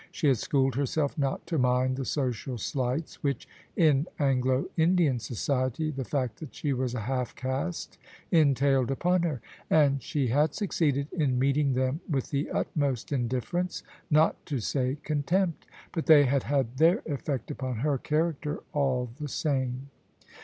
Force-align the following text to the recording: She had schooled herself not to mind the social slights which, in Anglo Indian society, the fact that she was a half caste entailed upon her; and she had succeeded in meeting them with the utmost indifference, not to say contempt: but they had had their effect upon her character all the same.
She 0.11 0.29
had 0.29 0.37
schooled 0.37 0.73
herself 0.73 1.15
not 1.15 1.45
to 1.45 1.59
mind 1.59 1.95
the 1.95 2.05
social 2.05 2.57
slights 2.57 3.21
which, 3.21 3.47
in 3.75 4.07
Anglo 4.17 4.65
Indian 4.75 5.19
society, 5.19 5.91
the 5.91 6.03
fact 6.03 6.39
that 6.39 6.55
she 6.55 6.73
was 6.73 6.95
a 6.95 7.01
half 7.01 7.35
caste 7.35 7.99
entailed 8.31 8.89
upon 8.89 9.21
her; 9.21 9.41
and 9.69 10.01
she 10.01 10.29
had 10.29 10.55
succeeded 10.55 11.07
in 11.13 11.37
meeting 11.37 11.73
them 11.75 11.99
with 12.09 12.31
the 12.31 12.49
utmost 12.49 13.11
indifference, 13.11 13.83
not 14.09 14.43
to 14.47 14.59
say 14.59 14.97
contempt: 15.03 15.67
but 15.91 16.07
they 16.07 16.25
had 16.25 16.41
had 16.41 16.77
their 16.79 17.03
effect 17.05 17.51
upon 17.51 17.75
her 17.81 17.99
character 17.99 18.61
all 18.73 19.07
the 19.19 19.27
same. 19.27 19.91